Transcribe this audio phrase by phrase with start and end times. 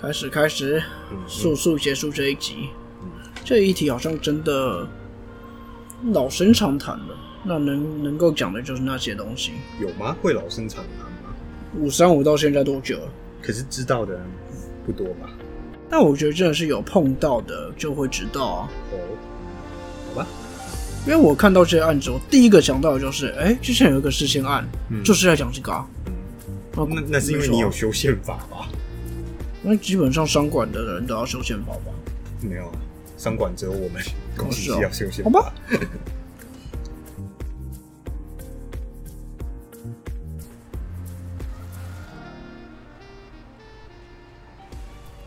[0.00, 0.80] 开始开始，
[1.10, 2.68] 嗯速速结束这一集。
[3.44, 4.86] 这一题好像真的
[6.12, 9.52] 老生常谈了，那能能够讲的就是那些东西。
[9.80, 10.16] 有吗？
[10.22, 11.34] 会老生常谈吗？
[11.76, 13.08] 五三五到现在多久了？
[13.42, 14.22] 可是知道的人
[14.86, 15.30] 不多吧？
[15.90, 18.98] 但我觉得真的是有碰到的就会知道啊，哦，
[20.10, 20.26] 好吧，
[21.06, 25.84] 因为我看到这些案子，我第一个想到的就是，哎、之前有一个事件案，嗯就是在讲这个啊。
[26.06, 26.12] 嗯，
[26.76, 28.68] 那那那是因为你有修宪法吧？
[29.60, 31.92] 那基本上商管的人都要修宪法吧？
[32.40, 32.72] 没有啊，
[33.16, 34.00] 商管只有我们
[34.36, 35.30] 公司要修宪好。
[35.30, 35.52] 吧。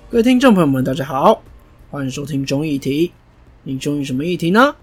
[0.10, 1.44] 各位听众朋友们，大家好，
[1.90, 3.12] 欢迎收听中议题。
[3.64, 4.76] 你中意什么议题呢？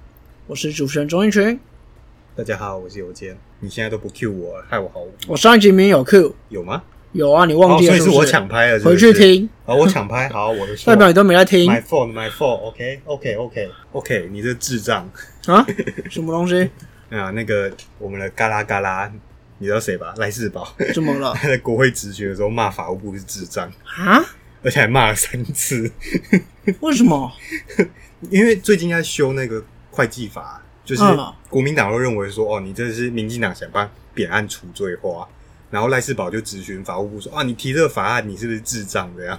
[0.46, 1.58] 我是主持人钟义群。
[2.36, 3.36] 大家好，我是尤坚。
[3.60, 6.82] 你现在都不 Q 我，害我好无我上一集没有 Q，有吗？
[7.12, 9.12] 有啊，你忘哦，记了是不所以是我抢拍了，是不回去。
[9.12, 12.60] 听，啊，我抢拍， 好，我的错代表你都没在听 My fault, my fault.
[12.68, 14.28] OK, OK, OK, OK.
[14.30, 15.08] 你这智障
[15.46, 15.66] 啊？
[16.10, 16.68] 什么东西？
[17.10, 17.30] 啊！
[17.30, 19.10] 那个我们的嘎啦嘎啦，
[19.58, 20.12] 你知道谁吧？
[20.18, 21.32] 赖世宝，怎么了？
[21.40, 24.22] 他在国会质询的时候骂法务部是智障，啊？
[24.62, 25.90] 而且还骂了三次。
[26.80, 27.32] 为什么？
[28.28, 35.26] 因为最近在修那个会计法，就是嗯国民党都认为说，哦，你这是民进党想把扁案除罪化，
[35.70, 39.38] 然后赖世宝就质询法务部说，啊，你提这个法案，你是不是智障这样？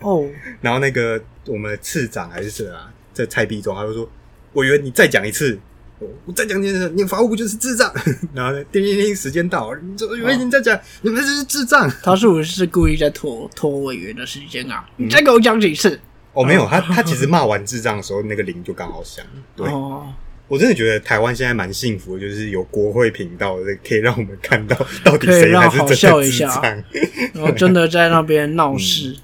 [0.00, 0.24] 哦，
[0.60, 4.08] 然后那个我们的次长还是谁啊，在蔡壁中，他就说，
[4.54, 5.58] 委员你再讲一次。
[6.00, 7.92] 我我再讲一次，你法务部就是智障。
[8.34, 11.88] 然后呢，叮叮叮，时间到了，你这委员你再讲，你们这是智障。
[12.02, 14.84] 他是不是故意在拖拖委员的时间啊？
[14.96, 15.98] 嗯你再给我讲几次？
[16.32, 19.24] 哦，没有，他他其实骂完智障的时候，那个铃就刚好响。
[19.54, 20.12] 对，哦，
[20.46, 26.84] 我真的觉得台湾现在蛮幸福的，就是有国会频道的，可以让我们看到到底谁才是好真的智笑一下障。
[27.32, 29.16] 然后真的在那边闹事，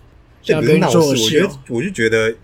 [0.42, 1.50] 在那这不是闹事，我觉得。
[1.68, 2.34] 我就觉得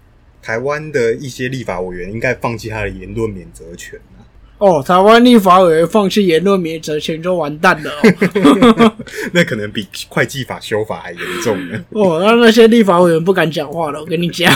[0.43, 4.16] 台湾的一些立法委员应该放弃他的言论免责权啊。
[4.59, 8.93] 哦，台湾立法委员放弃言论免责权就完蛋了哦。
[9.33, 11.79] 那可能比会计法修法还严重呢。
[11.93, 14.51] 哦，那那些立法委员不敢讲话了，我跟你讲。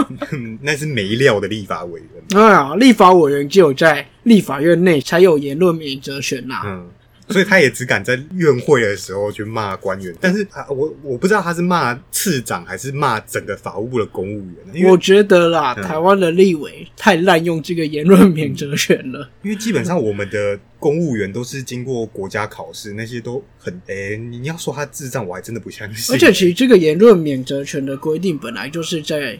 [0.60, 2.40] 那是没料的立法委员。
[2.42, 6.86] 哎呀，立法委员只有在立法院内才有言论免责权呐、嗯，
[7.30, 19.30] 所以他也只敢在院会的时候去骂官员，但是啊，我我不知道他是骂次长还是骂整个法务部的公务员我觉得啦，嗯台湾的立委太滥用这个言论免责权了。
[19.42, 26.14] 因为基本上我们的公务员都是经过国家考试，那些都很诶、你要说他智障，我还真的不相信。
[26.14, 29.38] 而且其实这个言论免责权的规定本来就是在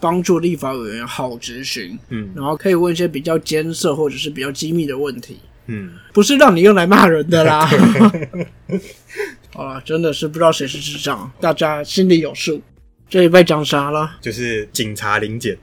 [0.00, 5.38] 帮助立法委员好质询，嗯然后可以问一些比较艰涩或者是比较机密的问题，
[5.70, 7.64] 嗯，不是让你用来骂人的啦。
[9.54, 12.60] 好了，真的是不知道谁是智障，大家心里有数。
[13.08, 14.16] 这礼拜讲啥了？
[14.20, 15.56] 就是警察临检，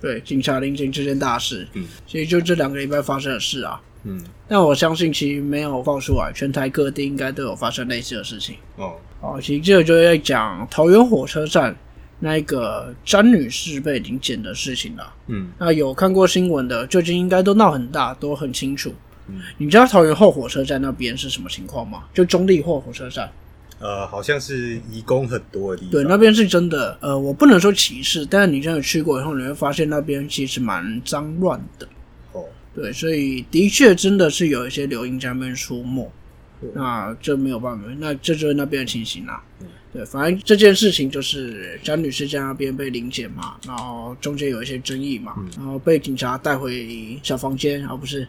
[0.00, 3.80] 对，警察临检这件大事，嗯，其实就这两个礼拜发生的事啊。
[4.04, 8.54] 嗯但我相信其实没有爆出来，全台各地应该都有发生类似的事情。
[8.76, 11.74] 哦哦，其实这个就是在讲桃园火车站
[12.20, 15.12] 那个詹女士被临检的事情了。
[15.26, 18.94] 嗯那有看过新闻的，最近应该都闹很大，都很清楚。
[19.28, 22.04] 嗯你知道桃园后火车站那边是什么情况吗？
[22.14, 23.30] 就中立后火车站，
[23.78, 26.96] 呃，好像是移工很多的地方，对，那边是真的。
[27.00, 31.88] 呃，我不能说歧视，但是你真的去过以后，你会发现那边其实蛮脏乱的。
[32.32, 32.44] 哦
[32.74, 36.10] 对，所以的确真的是有一些流胤在那边出没
[36.60, 39.42] 对，那这没有办法，那这就是那边的情形啦。
[39.60, 45.48] 嗯对，反正这件事情就是江女士在那边被临检嘛，然后中间有一些争议嘛，嗯。
[45.56, 48.28] 然后被警察带回小房间，而、不是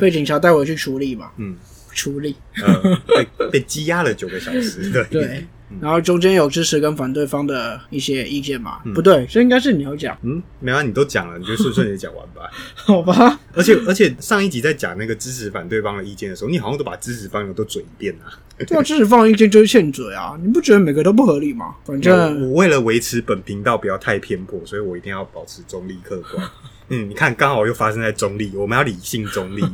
[0.00, 1.56] 被警察带回去处理嘛，嗯。
[1.92, 2.34] 处理。
[2.60, 5.04] 呃被被羁押了九个小时，对。
[5.10, 5.46] 对，
[5.80, 12.50] 然后中间有支持跟反对方的一些意见嘛，不对，这应该是你要讲，嗯，没有啊，你都讲了，你就顺顺的讲完吧。
[12.74, 13.40] 好吧？
[13.54, 18.30] 而且而且上一集在讲那个支持反对方的意见的时候，你好像都把支持方的都嘴一遍啊。
[18.66, 21.74] 对啊，支持方的意见就是欠嘴啊，你不觉得每个都不合理吗？
[21.84, 26.48] 反正我为了维持本频道不要太偏颇，所以我一定要保持中立客观。
[26.90, 29.64] 嗯，你看，刚好又发生在中立，我们要理性中立。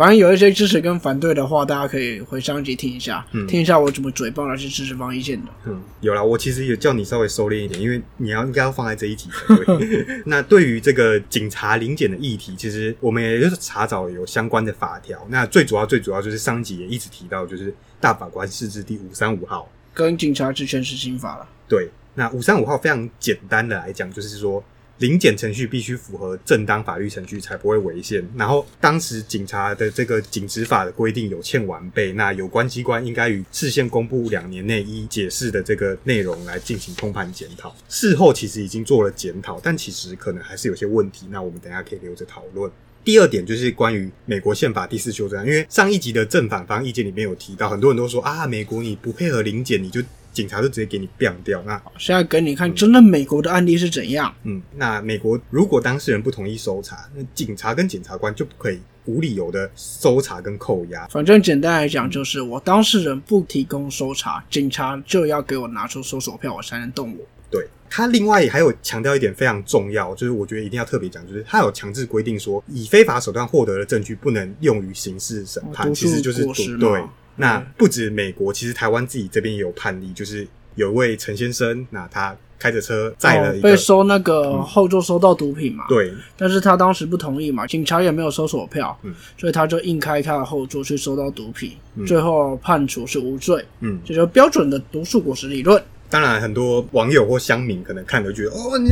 [0.00, 5.52] 反正有一些支持跟反对的话，大家可以回上一集听一下，嗯听一下我怎么嘴爆那些支持方意见的。
[5.66, 10.06] 嗯，有啦，我其实也叫你稍微收敛一点，因为你要应该要放在这一集才 对。
[10.24, 15.22] 那对于这个警察临检的议题，其实我们也就是查找有相关的法条。
[15.28, 19.70] 那最主要最主要就是上一集也一直提到，就是大法官释字第五三五号。
[19.92, 24.64] 跟警察职权实行法了，对，那五三五号非常简单的来讲，就是说
[25.00, 28.22] 临检程序必须符合正当法律程序才不会违宪。
[28.36, 37.74] 然后当时警察的这个警执法的规定有欠完备，那有关机关应该于事先公布两年内一解释的这个内容来进行通盘检讨。
[37.88, 41.26] 事后其实已经做了检讨，但其实可能还是有些问题。
[41.30, 42.70] 那我们等下可以留着讨论。
[43.02, 51.62] 第二点就是关于美国宪法第四修正案，因为上一集的正反方意见里面有提到，很多人都说啊，美国你不配合临检，你就警察就直接给你毙掉。
[51.66, 54.34] 那现在给你看真的美国的案例是怎样。
[54.44, 61.06] 嗯，那美国如果当事人不同意搜查，那警察跟检察官就不可以无理由的搜查跟扣押。
[61.08, 67.24] 反正简单来讲，就是我当事人不提供搜查，警察就要给我拿出搜索票，我才能动我。
[67.50, 76.44] 对他，另外还有强调一点非常重要，就是我觉得一定要特别讲，就是他有强制规定说，以非法手段获得的证据不能用于刑事审判，毒其实就是
[76.78, 77.02] 对。
[77.40, 86.12] 那不止美国，其实台湾自己这边也有判例，就是有一位陈先生，那他开着车载了一被收那个后座收到毒品嘛，对。
[86.36, 89.14] 但是他当时不同意嘛，警察也没有搜索票，嗯。
[89.38, 92.06] 所以他就硬开他的后座去收到毒品，嗯。
[92.06, 95.82] 最后判处是无罪，嗯，这就是标准的毒树果实理论。
[96.10, 98.90] 当然很多网友或乡民可能看都觉得，哦，你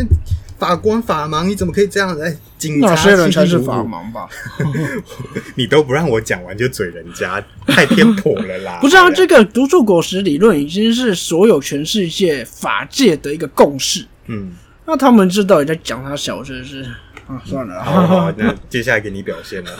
[0.58, 2.22] 法官法盲，你怎么可以这样子？
[2.22, 4.28] 哎，警察才是法盲吧？
[5.56, 8.78] 你都不让我讲完就嘴人家，太偏颇了啦！
[8.82, 14.04] 不是啊，对这个毒树果实理论已经是所有全世界法界的一个共识。
[14.26, 14.52] 嗯，
[14.86, 16.82] 那他们知道你在讲他小，真的是
[17.28, 18.34] 啊，算了好好，啊。
[18.36, 19.70] 那接下来给你表现了。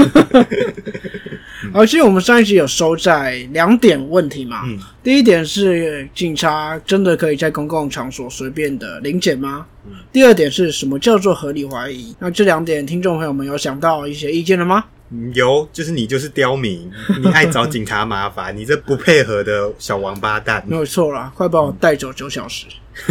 [1.73, 9.67] 而且我们上一集有收在两点问题嘛，嗯第一点是警察真的可以在公共场所随便的临检吗？
[9.87, 12.15] 嗯第二点是什么叫做合理怀疑？
[12.19, 14.85] 那这两点听众朋友们有想到一些意见了吗？
[15.33, 16.91] 有，就是你就是刁民，
[17.23, 20.63] 你爱找警察麻烦，你这不配合的小王八蛋。
[20.67, 22.67] 没有错啦，快把我带走九小时。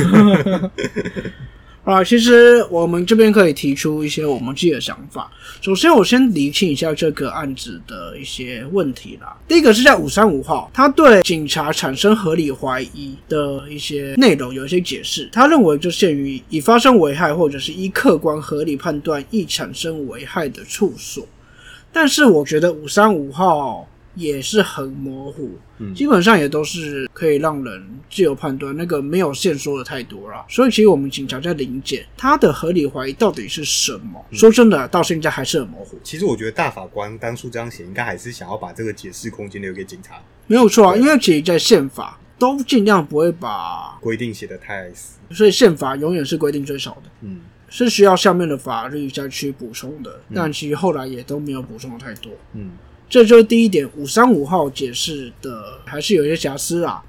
[1.88, 5.32] 啊，其实我们这边可以提出一些我们自己的想法。
[5.62, 9.34] 首先，我先厘清一下这个案子的一些问题啦。
[9.48, 15.30] 第一个是在五三五号，他对警察产生合理怀疑的一些内容有一些解释。
[15.32, 21.26] 他认为就限于已发生危害或者是依客观合理判断易产生危害的处所。
[21.94, 23.88] 但是我觉得五三五号
[24.18, 30.44] 也是很模糊，嗯基本上也都是可以让人自由判断，那个没有限缩的太多了。
[30.50, 34.26] 所以其实我们警察在临检，他的合理怀疑到底是什么？
[34.32, 35.98] 说真的，到现在还是很模糊。
[36.04, 45.20] 其实我觉得大法官当初这样写，应该还是想要把这个解释空间留给警察，没有错啊，因为其实，在宪法都尽量不会把，规定写的太死。
[45.32, 47.10] 所以宪法永远是规定最少的。
[47.22, 52.32] 嗯是需要下面的法律再去补充的，但其实后来也都没有补充的太多。
[52.54, 52.72] 嗯
[53.10, 57.02] 这就是第一点，五三五号解释的还是有一些瑕疵啊。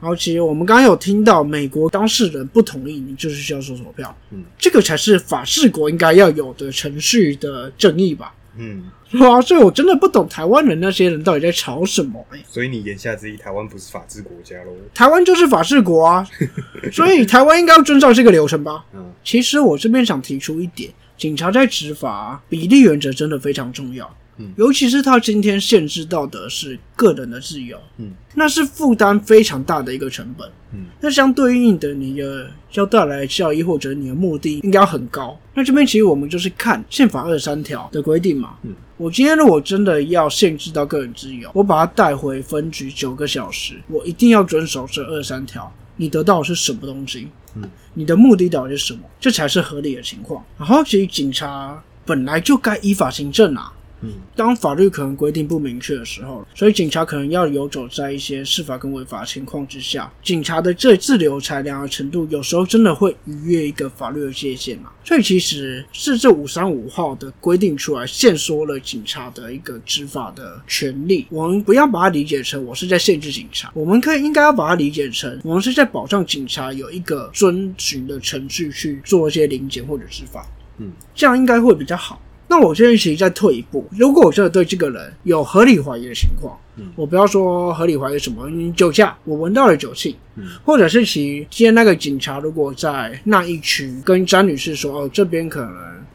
[0.00, 8.32] 然后其实我们刚刚有听到美国当事人不同意，你就是需要收索票，嗯，这个才是法治国应该要有的程序的正义吧？
[8.56, 8.84] 嗯，
[9.20, 12.40] 哇，所以我真的不懂台湾人那些人到底在吵什么、欸？
[12.48, 14.70] 所以你言下之意，台湾不是法治国家喽？
[14.94, 16.28] 台湾就是法治国啊，
[16.92, 18.84] 所以台湾应该要遵照这个流程吧？
[18.94, 24.08] 嗯其实我这边想提出一点，警察在执法比例原则真的非常重要。
[24.38, 30.48] 嗯尤其是他今天限制到的是个人的自由，嗯那是负担非常大的一个成本。
[30.72, 35.38] 嗯那相对应的，你的要带来效益或者你的目的应该要很高。
[35.54, 38.56] 那这边其实我们就是看宪法二十三条的规定嘛。
[38.62, 45.72] 嗯，我今天如果真的要限制到个人自由，我把它带回分局九个小时，我一定要遵守这二十三条。
[45.96, 47.26] 你得到的是什么东西？
[47.56, 49.00] 嗯，你的目的到底是什么？
[49.18, 50.44] 这才是合理的情况。
[50.56, 53.72] 然后，其实警察本来就该依法行政啊。
[54.00, 64.90] 嗯当法律可能规定不明确的时候，所以警察可能要游走在一些司法跟违法的情况之下，警察的这自留裁量的程度，有时候真的会逾越一个法律的界限嘛。
[65.04, 71.26] 所以其实是这五三五号的规定出来，限缩了警察的一个执法的权利。
[71.30, 80.46] 我们不要把它理解成我是在限制警察，我们可以应该要把它理解成我们是在保障警察有一个遵循的程序去做一些临检或者执法。
[80.76, 82.20] 嗯，这样应该会比较好。
[82.50, 86.90] 那我建议其实再退一步，如果我真的对这个人有合理怀疑的情况，嗯。
[86.96, 90.48] 我不要说合理怀疑什么，你酒驾，我闻到了酒气，嗯。
[90.64, 95.72] 或者是其今天那个警察如果在那一区跟詹女士说，哦，这边可能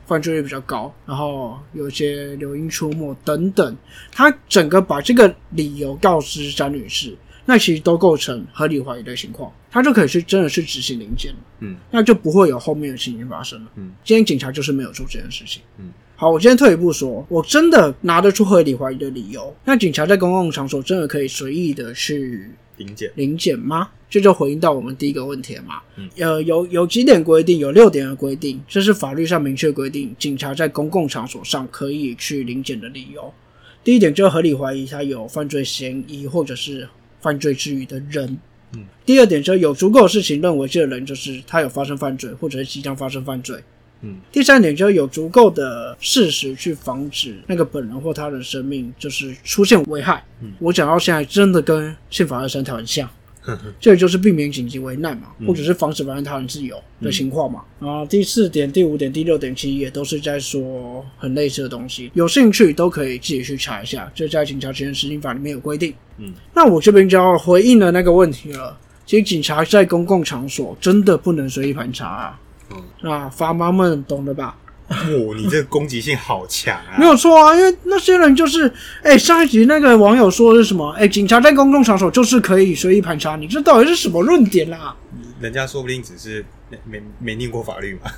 [0.08, 3.78] 犯罪率比较高，然后有些流莺出没等等，
[4.12, 11.76] 他整个把这个理由告知詹女士，那其实都构成合理怀疑的情况，他就可以去真的去执行临检了，嗯。
[11.92, 13.72] 那就不会有后面的情形发生了。
[13.76, 13.92] 嗯。
[14.04, 15.62] 今天警察就是没有做这件事情。
[15.78, 15.92] 嗯，
[16.24, 23.90] 好，我今天退一步说，我真的拿得出合理怀疑的理由，那警察在公共场所真的可以随意的去零检，零检吗？
[24.10, 25.82] 这就回应到我们第一个问题了嘛。
[25.98, 33.30] 嗯呃，有有几点规定，有六点的规定，这是法律上明确规定，警察在公共场所上可以去临检的理由。
[33.84, 36.88] 第一点就是合理怀疑他有犯罪嫌疑或者是
[37.20, 38.40] 犯罪之余的人。
[38.78, 43.62] 嗯，第二点就是有足够的事情认为这个人就是他有发生犯罪，或者是即将发生犯罪。
[44.04, 50.24] 嗯，第三点就是有足够的事实去防止那个本人或他人生命就是出现危害。
[50.42, 53.10] 嗯我讲到现在真的跟宪法二三条很像。
[53.78, 57.62] 这就是避免紧急危难嘛，嗯或者是防止妨碍他人自由的情况嘛。
[57.78, 65.94] 然后第四点、第五点、第六点其实也都是在说很类似的东西，有兴趣都可以自己去查一下，这在警察职员实行法里面有规定。
[66.20, 68.78] 嗯，那我这边就要回应了那个问题了。
[69.06, 72.40] 其实警察在公共场所真的不能随意盘查啊，
[72.72, 74.56] 嗯，那法妈们懂的吧？
[74.90, 74.98] 哇，
[75.36, 76.96] 你这个攻击性好强啊！
[77.00, 80.90] 没有错啊，因为那些人就是，哎、上一集那个网友说的是什么？
[80.92, 84.96] 哎、警察在公共场所就是可以随意盘查，你这到底是什么论点啦、
[85.40, 88.12] 人家说不定只是没没没念过法律嘛，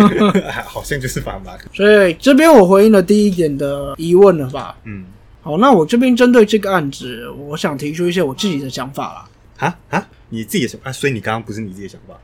[0.66, 1.56] 好像就是法盲。
[1.74, 4.76] 所以这边我回应了第一点的疑问了吧？
[4.84, 5.04] 嗯，
[5.42, 9.28] 好，那我这边针对这个案子，我想提出一些我自己的想法啦。
[9.58, 12.14] 啊啊，你自己的想啊，所以你刚刚不是你自己的想法，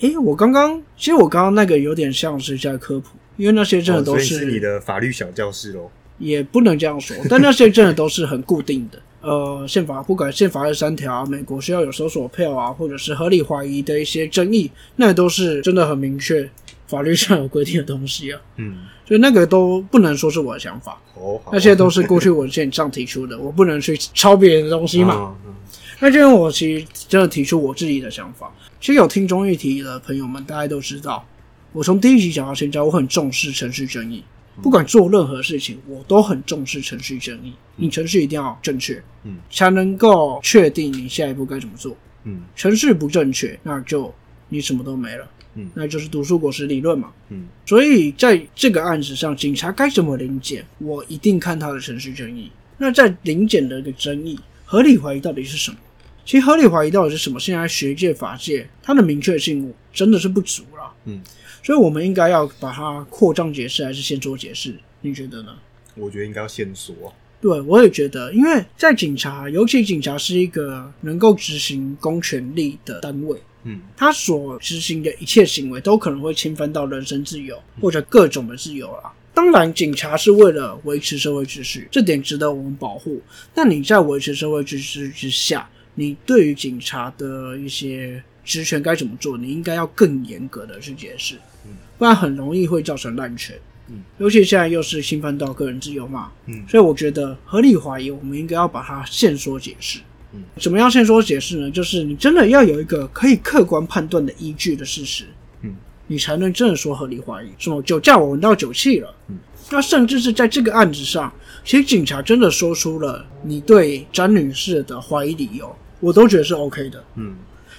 [0.00, 5.90] 诶、我刚刚其实我刚刚那个有点像是在科普，因为那些真的哦都是你的法律小教室喽。
[6.18, 8.98] 也不能这样说，但那些真的都是很固定的。
[9.20, 16.48] 呃，宪法不管宪法二三条啊，美国需要有搜索票啊，或者是合理怀疑的一些争议，那都是真的很明确，
[16.86, 18.40] 法律上有规定的东西啊。
[18.58, 25.14] 嗯，所以那个都不能说是我的想法，哦，好那些都是过去文献上提出的，我不能去抄别人的东西嘛。
[25.16, 25.54] 嗯 嗯
[26.00, 28.52] 那这边我其实真的提出我自己的想法。
[28.84, 31.26] 其实有听综艺题的朋友们，大家都知道，
[31.72, 34.22] 我从第一集讲到现在，我很重视程序正义。
[34.62, 37.54] 不管做任何事情，我都很重视程序正义。
[37.76, 41.96] 你程序一定要正确，嗯，才能够确定你下一步该怎么做。
[42.24, 44.12] 嗯程序不正确，那就
[44.50, 45.26] 你什么都没了。
[45.54, 47.10] 嗯那就是读书果实理论嘛。
[47.30, 52.52] 嗯所以在这个案子上，警察该怎么临检，我一定看他的程序正义。
[52.76, 55.78] 那在临检的一个争议，合理怀疑到底是什么？
[56.24, 57.38] 其实合理怀疑到底是什么？
[57.38, 60.92] 现在学界、法界它的明确性真的是不足了。
[61.04, 61.20] 嗯，
[61.62, 64.74] 所以我们应该要把它扩张解释，还是先做解释？
[65.02, 65.54] 你觉得呢？
[65.96, 66.94] 我觉得应该要先说。
[67.40, 79.12] 对，我也觉得，因为在警察，尤其警察是一个能够执行公权力的单位，嗯他所执行的一切行为都可能会侵犯到人身自由或者各种的自由啦。
[79.34, 83.20] 当然，警察是为了维持社会秩序，这点值得我们保护。
[83.52, 93.56] 但你在维持社会秩序之下，你对于警察的一些职权该怎么做，你应该要更严格的去解释嗯，不然很容易会造成滥权。
[93.88, 100.00] 嗯，尤其现在又是侵犯到个人自由嘛，嗯所以我觉得合理怀疑，我们应该要把它限缩解释。
[100.32, 101.70] 嗯，怎么样限缩解释呢？
[101.70, 105.26] 就是你真的要有一个可以客观判断的依据的事实，
[105.60, 107.48] 嗯，你才能真的说合理怀疑。
[107.58, 109.36] 什么酒驾我闻到酒气了，嗯，
[109.70, 111.30] 那甚至是在这个案子上，
[111.62, 117.02] 其实警察真的说出了你对詹女士的怀疑理由，我都觉得是 OK 的。
[117.16, 117.34] 嗯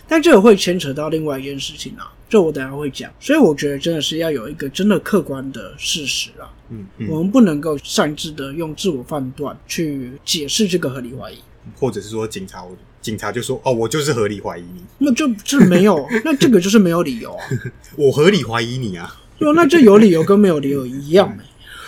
[0.08, 3.12] 但这个会牵扯到另外一件事情啊，这我等下会讲。
[3.20, 11.40] 所以我觉得真的是要有一个真的客观的事实啊，嗯嗯，我们不能够擅自的用自我判断去解释这个合理怀疑，
[11.80, 17.44] 或者是说警察，我警察就说哦，我就是合理怀疑你，那就是没有， 那这个就是没有理由啊。
[17.98, 19.22] 我合理怀疑你啊。
[19.40, 21.36] 那这有理由跟没有理由一样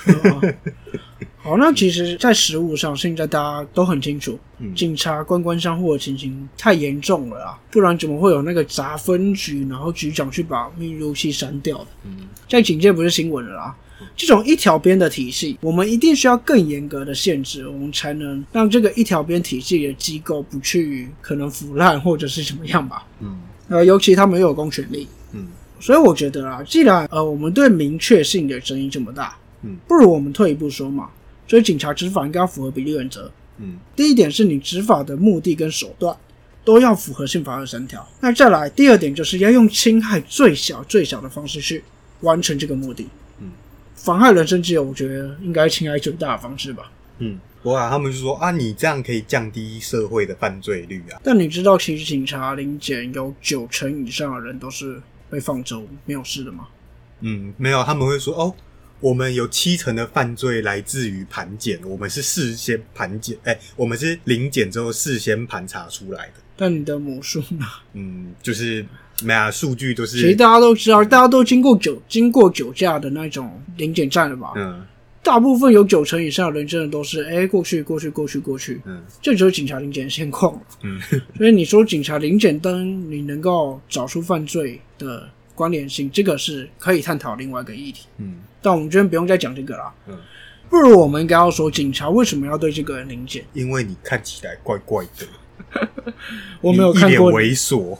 [1.47, 11.87] 好，那其实，在实务上，现在大家都很清楚，嗯警察官官相护的情形太严重了啊，不然怎么会有那个砸分局，然后局长去把密录器删掉的？
[12.03, 13.75] 嗯在警界不是新闻了啦。
[14.15, 23.07] 这种一条边的体系，我们一定需要更严格的限制，我们才能让这个一条边体系的机构不去可能腐烂或者是怎么样吧。
[23.21, 23.39] 嗯
[23.69, 25.47] 呃，尤其他们又有公权力，嗯
[25.79, 31.09] 所以我觉得啊，既然呃我们对明确性的争议这么大，嗯，不如我们退一步说嘛，
[31.47, 33.31] 所以警察执法应该要符合比例原则。
[33.59, 36.15] 嗯第一点是你执法的目的跟手段
[36.63, 38.07] 都要符合宪法二三条。
[38.19, 41.83] 那再来，第二点就是要用侵害最小最小的方式去
[42.21, 43.07] 完成这个目的。
[43.39, 43.49] 嗯，
[43.95, 46.91] 妨害人身自由，我觉得应该侵害最大的方式吧。
[47.19, 51.19] 嗯，不过啊，他们就说啊，你这样可以降低社会的犯罪率啊。
[51.23, 56.67] 但你知道，其实警察临检有九成以上的人都是被放走没有事的吗？
[57.21, 58.53] 嗯，没有，他们会说哦，
[58.99, 66.33] 我们有七成的犯罪来自于盘检，我们是事先盘检，哎、我们是临检之后事先盘查出来的。
[66.55, 67.65] 但你的母数呢？
[67.93, 68.85] 嗯，就是
[69.23, 74.53] 没啊，数据都是其实大家都知道，大家都经过酒经过酒驾的那种临检站了吧？
[74.55, 74.83] 嗯
[75.23, 80.57] 大部分有九成以上的人真的都是哎、过去过去过去过去，嗯这就是警察临检的现况。
[80.83, 81.01] 嗯
[81.37, 88.05] 所以你说警察临检灯，你能够找出犯罪的关联性，这个是可以探讨另外一个议题。
[88.19, 89.93] 嗯但我们今天不用再讲这个了。
[90.07, 90.17] 嗯，
[90.69, 93.43] 不如我们应该要说，警察为什么要对这个人临检？
[93.53, 96.13] 因为你看起来怪怪的，
[96.61, 97.97] 我没有看过，猥琐。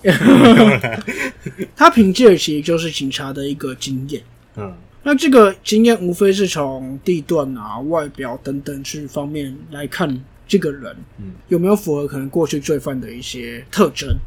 [1.75, 4.21] 他凭借的其实就是警察的一个经验。
[4.57, 4.73] 嗯
[5.03, 14.17] 那这个经验无非是从地段啊、外表等等去方面来看这个人嗯有没有符合可能过去罪犯的一些特征。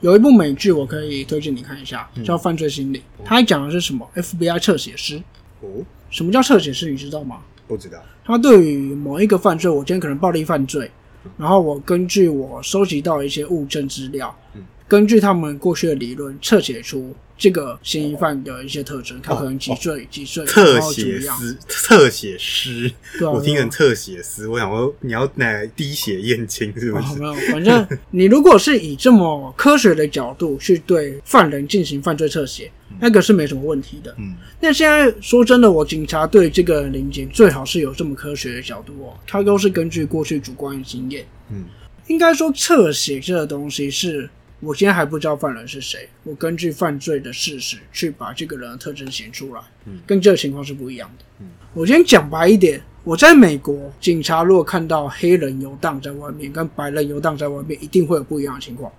[0.00, 5.22] 嗯有一部美剧我可以推荐你看一下，叫《犯罪心理》，它讲的是什么？FBI 侧写师。
[5.60, 5.68] 哦，
[6.10, 6.90] 什么叫侧写师？
[6.90, 7.40] 你知道吗？
[7.68, 8.02] 不知道。
[8.24, 10.90] 他对于某一个犯罪，我今天可能暴力犯罪，
[11.36, 27.20] 然后我根据我收集到一些物证资料，嗯根据他们过去的理论侧写出这个嫌疑犯的一些特征，他可能几岁、几岁，侧然后怎写么侧写师，对啊，我听成侧写师，我想说你要拿滴血验亲是不哦，是？
[27.20, 32.68] 没有，反正你如果是以这么科学的角度去对犯人进行犯罪侧写，
[32.98, 34.12] 那个是没什么问题的。
[34.18, 41.24] 嗯那现在说真的，我警察对这个零件最好是有这么科学的角度哦，他都是根据过去主观的经验。
[41.52, 41.64] 嗯
[42.08, 44.28] 应该说，侧写这个东西是
[44.60, 51.24] 我现在还不知道犯人是谁，我根据犯罪的事实去把这个人的特征写出来，嗯跟这个情况是不一样的。
[51.40, 58.92] 嗯我先讲白一点，我在美国，警察如果看到黑人游荡在外面，跟白人游荡在外面，一定会有不一样的情况。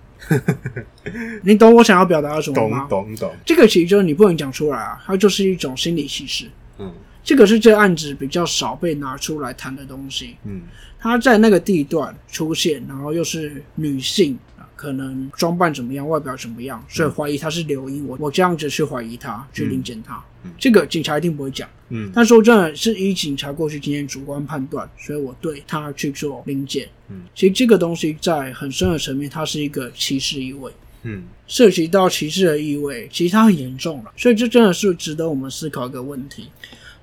[1.43, 2.87] 你懂我想要表达的什么懂吗？
[2.89, 3.31] 懂懂。
[3.45, 6.45] 这个其实就是你不能讲出来啊，它就是一种心理歧视。
[6.79, 6.91] 嗯
[7.23, 10.35] 这个是这案子比较少被拿出来谈的东西。
[10.43, 10.61] 嗯
[10.99, 14.50] 他在那个地段出现，然后又是女性，啊
[14.81, 18.07] 可能装扮怎么样，外表怎么样，所以怀疑他是刘英。
[18.07, 21.69] 我我这样子去怀疑他，去临检他，嗯这个警察一定不会讲。
[21.89, 26.89] 嗯但说真的，是以警察过去经验主观判断，所以我对他去做临检。
[27.09, 30.71] 嗯，其实这个东西在很深的层面，它是一个歧视意味。
[31.03, 36.47] 嗯涉及到歧视的意味，其实它很严重了，所以这真的是值得我们思考一个问题。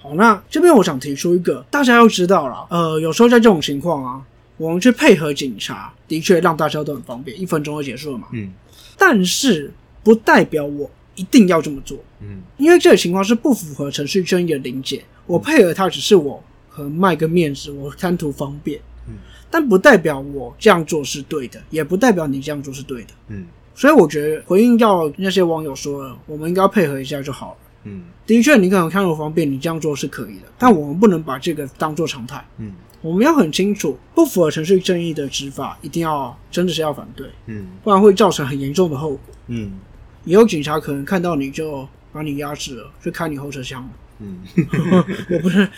[0.01, 4.23] 好，那这边我想提出一个，大家要知道了，呃，有时候在这种情况啊，
[4.59, 8.29] 我们去配合警察，的确让大家都很方便，一分钟就结束了嘛。
[8.33, 8.53] 嗯
[8.99, 9.73] 但是
[10.03, 15.03] 不代表我一定要这么做，嗯因为这个情况是不符合程序正义的理解。
[15.27, 19.15] 我配合他只是我和卖个面子，我贪图方便，嗯
[19.51, 23.11] 但不代表我这样做是对的，也不代表你这样做是对的。
[23.29, 27.57] 嗯所以我觉得回应到那些网友说的，我们应该配合一下就好了。
[27.85, 32.45] 嗯的确，你可能看我方便，你这样做是可以的，但我们不能把这个当做常态。
[32.59, 39.21] 嗯我们要很清楚，不符合程序正义的执法，一定要真的是要反对，嗯不然会造成很严重的后果。
[39.47, 39.79] 嗯
[40.25, 43.89] 以后警察可能看到你就把你压制了，就开你后车厢了。
[44.21, 44.41] 嗯
[45.31, 45.69] 我不是，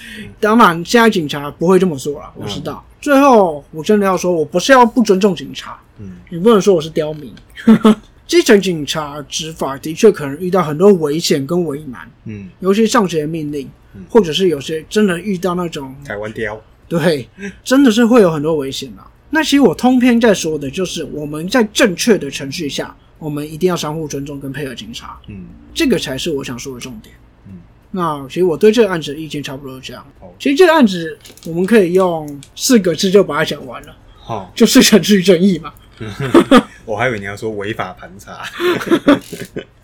[0.40, 2.84] 当然现在警察不会这么做了，我知道。
[3.00, 7.34] 最后，我真的要说，我不是要不尊重警察，嗯你不能说我是刁民。
[8.26, 16.60] 基层警察执法的确可能遇到很多危险跟为难，嗯，尤其上级的命令嗯，或者是有些真的遇到那种台湾雕。
[16.90, 17.28] 对，
[17.62, 19.06] 真的是会有很多危险啊。
[19.30, 27.14] 那其实我通篇在说的就是我们在正确的程序下，我们一定要相互尊重跟配合警察，嗯这个才是我想说的重点。
[27.46, 27.52] 嗯，
[27.92, 30.34] 那其实我对这个案子的意见差不多是这样好。
[30.36, 35.72] 其实这个案子我们可以用四个字就把它讲完了，好，就是程序正义嘛。
[36.84, 38.42] 我还以为你要说违法盘查。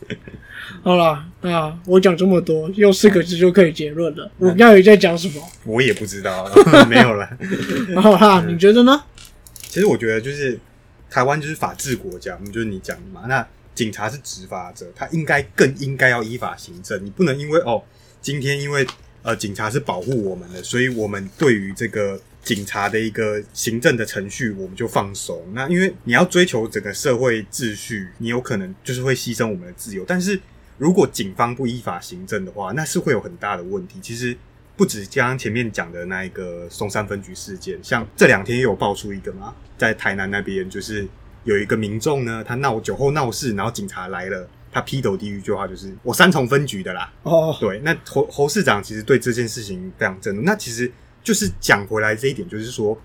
[0.87, 4.31] 好了，那我讲这么多，用四个字就可以结论了。
[4.39, 5.43] 我刚才在讲什么？
[5.65, 6.49] 我也不知道，
[6.89, 7.29] 没有了。
[8.01, 9.03] 好啦，你觉得呢？
[9.63, 10.57] 其实我觉得就是
[11.11, 13.23] 台湾就是法治国家，就是你讲的嘛。
[13.27, 13.45] 那
[13.75, 17.05] 警察是执法者，他应该更应该要依法行政。
[17.05, 17.83] 你不能因为哦，
[18.23, 18.87] 今天因为
[19.23, 25.43] 呃警察是保护我们的，所以我们对于这个警察的一个行政的程序，我们就放松。
[25.53, 30.05] 那因为你要追求整个社会秩序，你有可能就是会牺牲我们的自由。
[30.07, 30.41] 但是
[30.79, 33.99] 如果警方不依法行政的话，那是会有很大的问题。
[34.01, 34.37] 其实
[34.77, 41.07] 不止刚刚前面讲的那一个松山分局事件，像这两天也有爆出一个嘛，在台南那边就是
[41.45, 47.11] 有一个民众呢，他闹酒后闹事，然后警察来了，他劈头第一句话就是“我三重分局的啦”。
[47.25, 50.43] 哦，对，那侯侯市长其实对这件事情非常震怒。
[50.43, 50.93] 那其实
[51.25, 52.99] 就是讲回来这一点，就是说，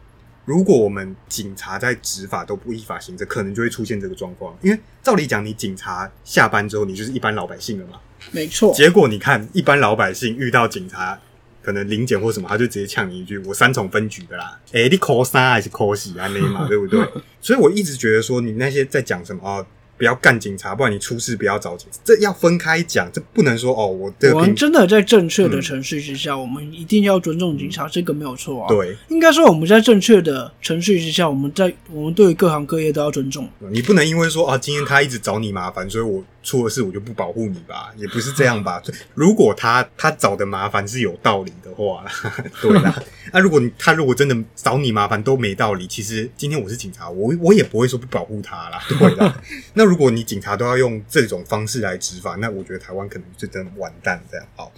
[0.46, 4.58] 如果我们警察在执法都不依法行政，可能就会出现这个状况。
[4.62, 8.00] 因为照理讲，你警察下班之后，你就是一般老百姓了嘛。
[8.32, 11.20] 没错，结果你看，一般老百姓遇到警察，
[11.62, 16.28] 可能临检或什么，他就直接呛你一句：“我三重分局的啦，诶、你扣三还是扣洗啊？
[16.34, 17.00] 那嘛， 对不对？”
[17.42, 19.66] 所以我一直觉得说，你那些在讲什么哦，
[20.02, 28.98] 不要干警察，不然你出事不要找警察，这要分开讲，这不能说哦，我这个我们真的在正确的程序之下，我们一定要尊重警察，这个没有错啊。，对。
[29.10, 33.48] 应该说我们在正确的程序之下，我们在我们对各行各业都要尊重。
[33.72, 37.92] 你不能因为说啊，今天他一直找你麻烦，所以我出了事我就不保护你吧？
[37.98, 38.82] 也不是这样吧？
[39.14, 42.06] 如果他他找的麻烦是有道理的话，
[42.62, 43.04] 对啦。
[43.34, 49.42] 那、如果你他如果真的找你麻烦都没道理，其实今天我是警察，我我也不会说不保护他啦，对啦。
[49.74, 54.46] 那如果你警察都要用这种方式来执法，那我觉得台湾可能就真的完蛋这样。
[54.56, 54.70] 好，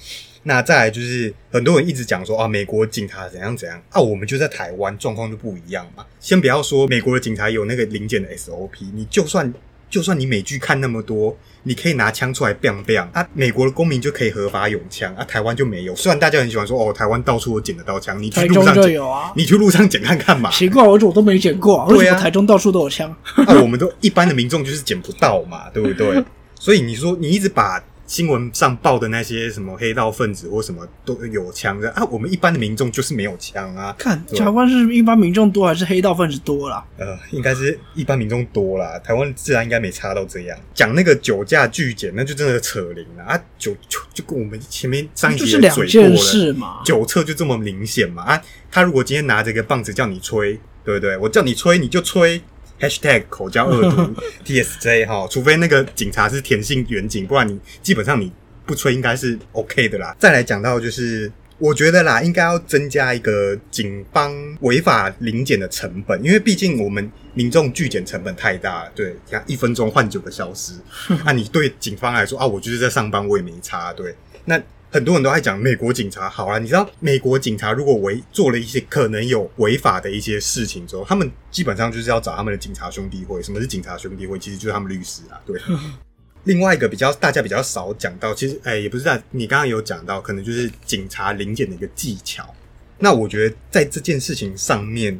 [0.43, 6.05] 那再来就是很多人一直讲说啊，美国警察怎样怎样啊，我们就在台湾状况就不一样嘛。
[6.19, 9.51] 先不要说美国的警察有那个零检的 SOP，你就算
[9.93, 15.95] 就算你美剧看那么多，你可以拿枪出来 biang biang 啊，美国的公民就可以合法拥枪啊，台湾就没有。
[15.95, 20.49] 虽然大家很喜欢说哦，台湾到处都捡得到枪，你去路上捡，就有啊，你去路上捡看看嘛。
[20.49, 21.85] 奇怪，我我都没捡过啊？
[21.89, 23.15] 为什么台中到处都有枪？
[23.45, 26.23] 啊， 我们都一般的民众就是捡不到嘛，对不对？
[26.59, 27.79] 所以你说你一直把
[28.13, 33.91] 新闻上报的那些什么黑道分子或什么都有枪的啊，我们一般的民众就是没有枪啊。
[33.97, 36.85] 看对台湾是一般民众多还是黑道分子多啦？
[36.99, 40.55] 呃，应该是一般民众多啦，台湾自然应该没差到这样。
[40.75, 43.43] 讲那个酒驾拒检，那就真的扯铃了啊！
[43.57, 46.81] 酒就就跟我们前面上一就是两集也嘴过件了，事嘛。
[46.85, 48.39] 酒测就这么明显嘛啊！
[48.69, 51.17] 他如果今天拿着一个棒子叫你吹，对不对？
[51.17, 52.39] 我叫你吹你就吹。
[52.87, 54.13] #hashtag 口交恶毒
[54.45, 58.31] TSJ 哈，除非那个警察是田姓远警，不然你基本上你
[58.65, 60.15] 不吹应该是 OK 的啦。
[60.19, 68.91] 再来讲到就是，我觉得啦，应该要增加一个警方违法临检的成本，因为毕竟我们民众拒检成本太大了。
[68.93, 70.73] 对，像一分钟换九个小时，
[71.23, 73.93] 啊，你对警方来说啊，我就是在上班，我也没差。
[73.93, 74.15] 对，
[74.45, 74.61] 那
[74.93, 83.41] 很多人都在讲美国警察好啊，你知道美国警察如果违做了一些可能有违法的一些事情之后，他们基本上就是要找他们的警察兄弟会。
[83.41, 84.37] 什么是警察兄弟会？
[84.37, 85.41] 其实就是他们律师啊。
[85.47, 85.59] 对。
[86.45, 92.53] 另外一个比较大家比较少讲到，其实哎、也不是在你刚刚有讲到，可能就是警察临检的一个技巧。
[92.99, 95.19] 那我觉得在这件事情上面，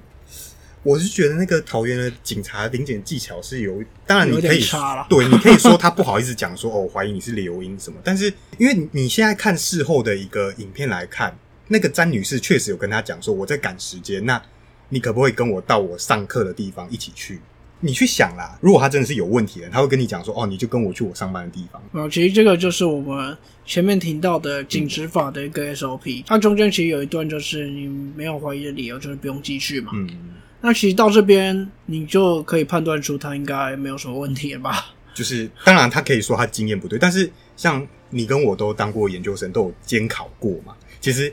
[0.84, 4.62] 我是觉得那个桃园的警察临检技巧是有，当然你可以
[5.10, 11.36] 对，你可以说他不好意思讲说 哦，我怀疑你是流音什么，但是因为你你现在看事后的一个影片来看，
[11.70, 14.42] 那个詹女士确实有跟他讲说我在赶时间，那
[14.90, 17.40] 你可不可以跟我到我上课的地方一起去？
[17.86, 21.82] 你去想啦，如果他真的是有问题的，他会跟你讲说哦，你就跟我去我上班的地方。
[21.92, 29.92] 啊，其实这个就是我们前面提到的警执法的一个 SOP，它中间其实有一段就是你没有怀疑的理由，就是不用继续嘛。
[29.96, 30.10] 嗯，
[30.66, 34.94] 那其实到这边你就可以判断出他应该没有什么问题了吧？
[35.14, 41.32] 就是当然他可以说他经验不对，但是像你跟我都当过研究生，都有监考过嘛，其实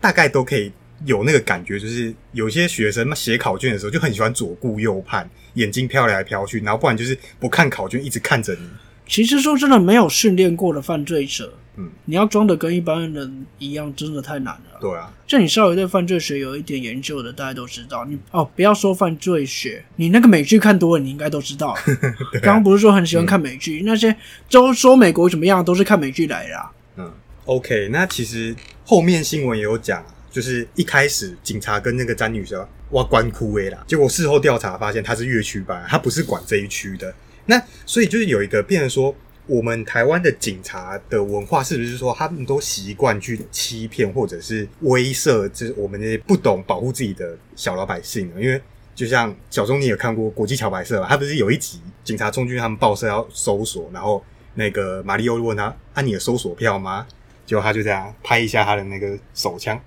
[0.00, 0.70] 大概都可以
[1.06, 8.60] 有那个感觉，就是有些学生写考卷的时候就很喜欢左顾右盼，眼睛飘来飘去，然后不然就是不看考卷，一直看着你。
[9.08, 14.78] 其实说真的，没有训练过的犯罪者，嗯，你要装的跟一般人一样，真的太难了。
[14.80, 18.04] 对啊，就你稍微对犯罪学有一点研究的，大家都知道。
[18.04, 21.76] 你哦，不要说犯罪学，你那个美剧看多了，你应该都知道。
[22.42, 24.14] 刚刚不是说很喜欢看美剧，那些
[24.50, 26.70] 都说美国怎么样，都是看美剧来的、啊。
[26.96, 27.12] 嗯
[27.44, 32.60] ，OK，那其实后面新闻也有讲啊，就是一开始警察跟那个詹女士
[32.90, 37.14] 挖关枯萎啦，结果事后调查发现他是越区班，他不是管这一区的。
[37.46, 39.14] 那所以就是有一个变成说，
[39.48, 48.40] 我们台湾的警察的文化是不是说他们都习惯去欺骗或者是威慑，就是我们这些不懂保护自己的小老百姓呢？
[48.40, 48.60] 因为
[48.94, 51.06] 就像小钟，你也看过《国际桥白社》吧？
[51.08, 54.22] 他不是有一集警察冲进去他们报社要搜索，然后
[54.54, 57.06] 那个马里奥问他：“啊，你有搜索票吗？”
[57.46, 59.80] 结果他就这样拍一下他的那个手枪，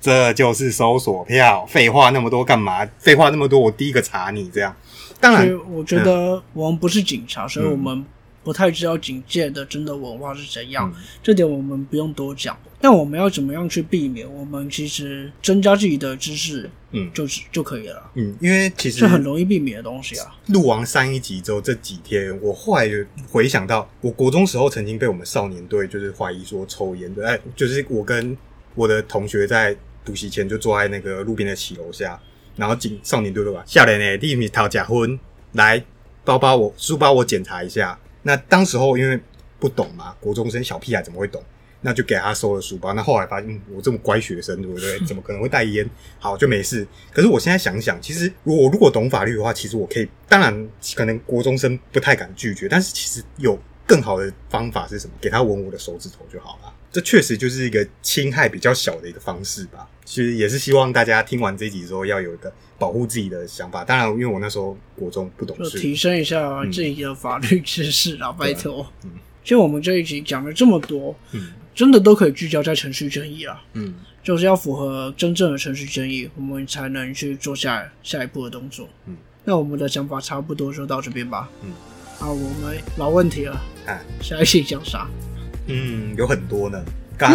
[0.00, 1.66] 这就是搜索票。
[1.66, 2.86] 废话那么多干嘛？
[2.98, 4.72] 废话那么多，我第一个查你这样。
[5.18, 8.06] 当然，我觉得我们不是警察，所以嗯我们
[8.46, 10.88] 不太知道警戒的真的文化是怎样。
[10.94, 12.56] 嗯这点我们不用多讲。
[12.80, 14.24] 但我们要怎么样去避免？
[14.32, 18.10] 我们其实增加自己的知识，嗯就是就可以了。
[18.14, 20.32] 嗯，因为其实是很容易避免的东西啊。
[20.48, 22.94] 录完上一集之后，这几天我后来就
[23.28, 28.36] 回想到，我国中时候曾经被我们少年队就是怀疑说抽烟的，哎，就是我跟
[28.76, 32.20] 我的同学在补习前就坐在那个路边的骑楼下，
[32.54, 35.18] 然后警少年队对吧，下来呢，第一名讨假婚，
[35.52, 35.82] 来
[36.24, 37.98] 包包我书包我检查一下。
[38.26, 39.18] 那当时候因为
[39.60, 41.40] 不懂嘛，国中生小屁孩怎么会懂？
[41.82, 42.92] 那就给他收了书包。
[42.94, 44.98] 那后来发现，嗯，我这么乖学生，对不对？
[45.06, 45.88] 怎么可能会带烟？
[46.18, 46.84] 好，就没事。
[47.12, 55.12] 可是我现在想想，其实如果我如果懂法律的话，其实我可以，当然可能国中生不太敢拒绝，但是其实有更好的方法是什么？
[55.20, 56.74] 给他吻我的手指头就好了。
[56.90, 59.88] 这确实就是一个侵害比较小的一个方式吧。
[60.06, 63.84] 其实也是希望大家听完这一集之后，要有一个保护自己的想法。
[63.84, 68.86] 当然，因为我那时候国中不懂事，就提升一下自己的法律知识啦，拜托。
[69.04, 69.10] 嗯
[69.42, 78.88] 其实我们这一集讲了这么多，嗯真的都可以聚焦在程序正义啊，嗯，就是要符合真正的程序正义，我们才能去做下下一步的动作。
[79.06, 81.48] 嗯，那我们的想法差不多就到这边吧。
[81.62, 81.70] 嗯，
[82.18, 85.06] 啊，我们老问题了，哎，下一期讲啥？
[85.68, 86.84] 嗯，有很多呢。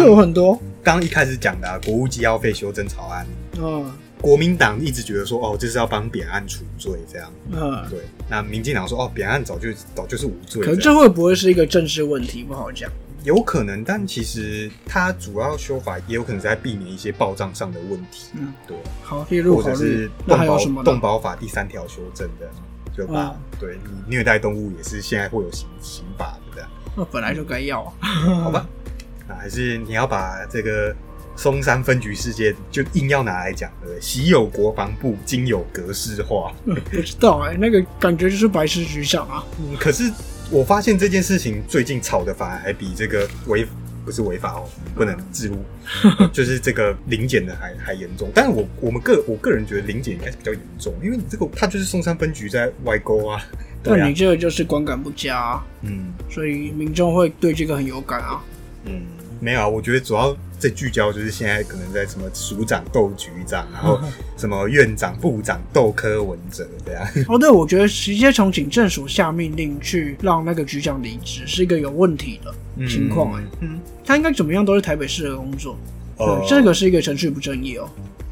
[0.04, 3.26] 有很多，刚一开始讲的、啊、国务机要费修正草案，
[3.58, 3.90] 嗯
[4.20, 7.28] 国民党一直觉得说，哦，这是要帮扁案除罪这样。
[7.50, 7.84] 嗯。
[7.90, 7.98] 对，
[8.30, 12.44] 那民进党说，哦，扁案早就早就是无罪，可能这会不会是一个政治问题？
[12.44, 12.88] 不好讲。
[13.24, 18.28] 有可能，但其实它主要修法也有可能是在避免一些报账上的问题。
[18.34, 20.82] 嗯，对，好，列入考或者是动保？
[20.84, 22.48] 动保法第三条修正的，
[22.96, 26.64] 就把、嗯对你虐待动物也是现在会有刑刑法的
[26.96, 28.08] 那本来就该要啊。
[28.44, 28.66] 好吧？
[29.28, 30.94] 那还是你要把这个
[31.36, 34.00] 松山分局事件就硬要拿来讲，对不对？
[34.00, 36.52] 昔有国防部，今有格式化。
[36.64, 39.44] 不知道哎、那个感觉就是白痴局长啊。
[39.58, 40.10] 嗯，可是
[40.50, 43.66] 我发现这件事情最近吵的反而还比这个违
[44.04, 45.56] 不是违法哦，不能置入，
[46.32, 48.30] 就是这个零检的还还严重。
[48.34, 53.40] 但是我我们个我个人觉得零检应该是比较严重，因为你这个它就是松山分局在外勾啊，
[53.84, 58.42] 那你，这个就是观感不佳、啊，嗯所以民众会对这个很有感啊。
[58.84, 59.02] 嗯，
[59.40, 64.00] 没有啊，我觉得主要在聚焦就是现在可能在什么署长斗局长，然后
[64.36, 75.76] 什么院长部长斗柯文哲这样， 哦，对，我觉得直接从警政署下命令去让那个局长离职是一个有问题的情况哎、嗯，他应该怎么样都是台北市的工作，
[76.18, 76.38] 哦。
[76.40, 77.88] 对，这个是一个程序不正义哦，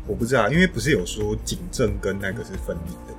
[0.06, 3.14] 我不知道，因为不是有说警政跟那个是分离的。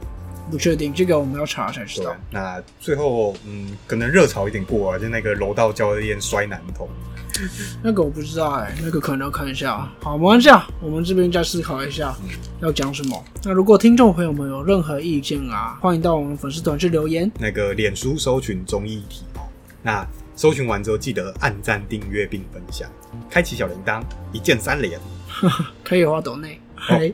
[0.52, 6.88] 不确定，这个我们要查才知道。，那最后嗯，可能热潮一点过啊，就那个柔道教练摔男童，
[7.82, 9.90] 那个我不知道哎、那个可能要看一下。
[10.02, 12.14] 好，没关系啊，我们这边再思考一下
[12.60, 13.24] 要讲什么。
[13.44, 17.32] 那如果听众朋友们有任何意见啊，欢迎到我们粉丝团去留言。
[17.40, 19.42] 那个脸书搜寻综艺体哦。
[19.82, 22.90] 那搜寻完之后，记得按赞、订阅并分享，
[23.30, 24.02] 开启小铃铛，
[24.34, 25.00] 一键三连。
[25.84, 26.60] 可以的话抖内。
[26.88, 27.14] 哎，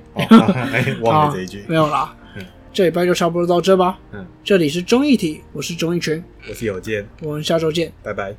[1.02, 1.66] 忘了这一句啊。
[1.68, 2.16] 没有啦。
[2.78, 3.98] 嗯这礼拜就差不多到这吧。
[4.12, 7.92] 嗯，这里是综艺体，我是综艺群，我是有健，我们下周见。
[8.04, 8.36] 拜拜。